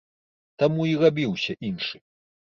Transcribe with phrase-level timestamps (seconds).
[0.63, 1.97] Таму і рабіўся іншы.